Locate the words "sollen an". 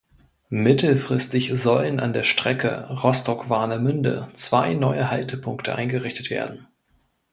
1.53-2.11